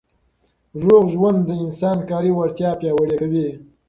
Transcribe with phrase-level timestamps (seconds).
[0.83, 3.47] روغ ژوند د انسان کاري وړتیا پیاوړې کوي.